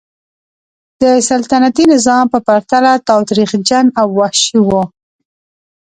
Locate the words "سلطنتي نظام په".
1.29-2.39